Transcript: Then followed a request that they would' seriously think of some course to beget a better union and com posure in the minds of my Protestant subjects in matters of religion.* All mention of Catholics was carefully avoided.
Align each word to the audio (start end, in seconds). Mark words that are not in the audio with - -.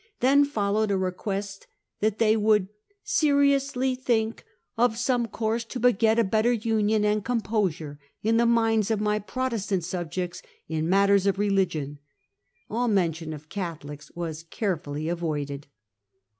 Then 0.19 0.45
followed 0.45 0.89
a 0.89 0.97
request 0.97 1.67
that 1.99 2.17
they 2.17 2.35
would' 2.35 2.69
seriously 3.19 3.93
think 3.93 4.43
of 4.75 4.97
some 4.97 5.27
course 5.27 5.63
to 5.65 5.79
beget 5.79 6.17
a 6.17 6.23
better 6.23 6.51
union 6.51 7.05
and 7.05 7.23
com 7.23 7.39
posure 7.39 7.99
in 8.23 8.37
the 8.37 8.47
minds 8.47 8.89
of 8.89 8.99
my 8.99 9.19
Protestant 9.19 9.83
subjects 9.83 10.41
in 10.67 10.89
matters 10.89 11.27
of 11.27 11.37
religion.* 11.37 11.99
All 12.67 12.87
mention 12.87 13.31
of 13.31 13.47
Catholics 13.47 14.09
was 14.15 14.41
carefully 14.41 15.07
avoided. 15.07 15.67